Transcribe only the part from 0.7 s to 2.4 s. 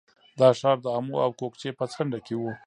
د امو او کوکچې په څنډه کې